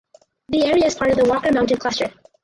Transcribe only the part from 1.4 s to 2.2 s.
Mountain Cluster.